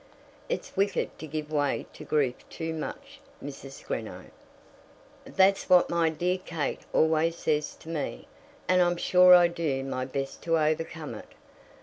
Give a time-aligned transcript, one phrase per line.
[0.49, 3.85] "It's wicked to give way to grief too much, Mrs.
[3.85, 4.31] Greenow."
[5.25, 8.27] "That's what my dear Kate always says to me,
[8.67, 11.29] and I'm sure I do my best to overcome it."